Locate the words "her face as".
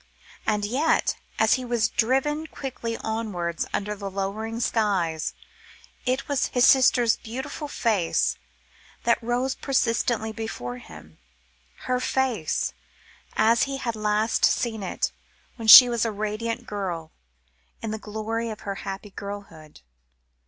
11.85-13.65